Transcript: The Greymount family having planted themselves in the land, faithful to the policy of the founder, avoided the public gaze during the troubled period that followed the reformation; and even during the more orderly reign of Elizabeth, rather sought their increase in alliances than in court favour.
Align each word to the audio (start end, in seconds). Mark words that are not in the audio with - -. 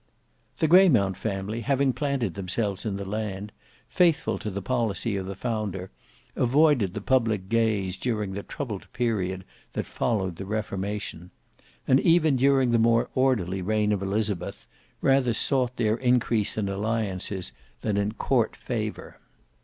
The 0.57 0.67
Greymount 0.67 1.15
family 1.15 1.61
having 1.61 1.93
planted 1.93 2.33
themselves 2.33 2.87
in 2.87 2.97
the 2.97 3.05
land, 3.05 3.51
faithful 3.87 4.39
to 4.39 4.49
the 4.49 4.59
policy 4.59 5.15
of 5.15 5.27
the 5.27 5.35
founder, 5.35 5.91
avoided 6.35 6.95
the 6.95 7.01
public 7.01 7.49
gaze 7.49 7.97
during 7.97 8.31
the 8.33 8.41
troubled 8.41 8.91
period 8.93 9.45
that 9.73 9.85
followed 9.85 10.37
the 10.37 10.45
reformation; 10.47 11.29
and 11.87 11.99
even 11.99 12.35
during 12.37 12.71
the 12.71 12.79
more 12.79 13.11
orderly 13.13 13.61
reign 13.61 13.91
of 13.91 14.01
Elizabeth, 14.01 14.65
rather 15.01 15.35
sought 15.35 15.75
their 15.77 15.97
increase 15.97 16.57
in 16.57 16.67
alliances 16.67 17.51
than 17.81 17.95
in 17.97 18.13
court 18.13 18.55
favour. 18.55 19.19